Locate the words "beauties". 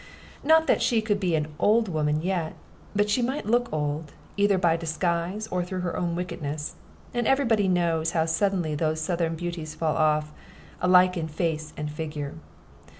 9.35-9.75